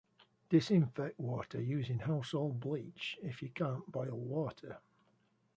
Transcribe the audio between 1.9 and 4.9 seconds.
household bleach, if you can’t boil water.